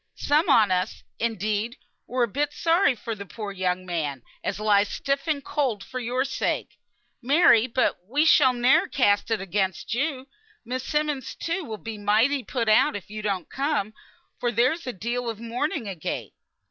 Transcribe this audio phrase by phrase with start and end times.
[0.15, 4.89] Some on us, indeed, were a bit sorry for the poor young man, as lies
[4.89, 6.79] stiff and cold for your sake,
[7.21, 10.27] Mary; but we shall ne'er cast it up against you.
[10.65, 13.93] Miss Simmonds, too, will be mighty put out if you don't come,
[14.39, 16.31] for there's a deal of mourning, agait."